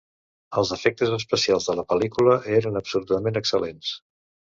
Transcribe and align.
Els 0.59 0.69
efectes 0.77 1.11
especials 1.17 1.67
de 1.71 1.75
la 1.79 1.85
pel·lícula 1.91 2.33
eren 2.61 2.81
absolutament 2.81 3.39
excel·lents. 3.43 3.93